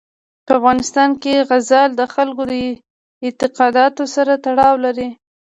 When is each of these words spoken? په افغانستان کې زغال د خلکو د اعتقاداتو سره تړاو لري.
په 0.45 0.51
افغانستان 0.59 1.09
کې 1.21 1.33
زغال 1.67 1.91
د 1.95 2.01
خلکو 2.13 2.43
د 2.51 2.53
اعتقاداتو 3.25 4.03
سره 4.15 4.33
تړاو 4.45 4.73
لري. 4.85 5.09